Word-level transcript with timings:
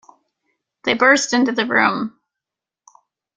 They 0.83 0.95
burst 0.95 1.31
into 1.31 1.51
the 1.51 1.67
room. 1.67 2.19